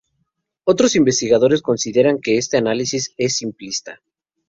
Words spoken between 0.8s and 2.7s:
investigadores consideran que este